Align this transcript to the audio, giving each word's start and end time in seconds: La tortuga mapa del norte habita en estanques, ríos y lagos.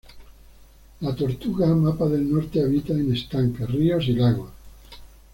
La 1.01 1.15
tortuga 1.15 1.67
mapa 1.75 2.07
del 2.09 2.27
norte 2.33 2.59
habita 2.59 2.91
en 2.93 3.13
estanques, 3.13 3.69
ríos 3.71 4.07
y 4.07 4.13
lagos. 4.13 4.49